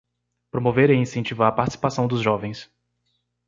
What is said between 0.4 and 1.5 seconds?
Promover e incentivar